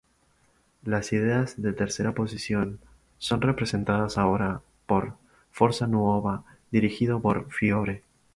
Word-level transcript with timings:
Las 0.83 1.13
ideas 1.13 1.61
de 1.61 1.73
tercera 1.73 2.15
posición 2.15 2.79
son 3.19 3.39
representadas 3.41 4.17
ahora 4.17 4.61
por 4.87 5.13
Forza 5.51 5.85
Nuova, 5.85 6.43
dirigido 6.71 7.21
por 7.21 7.51
Fiore. 7.51 8.01